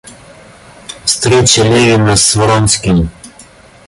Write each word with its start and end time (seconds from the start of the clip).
Встреча 1.05 1.61
Левина 1.61 2.15
с 2.15 2.35
Вронским. 2.35 3.11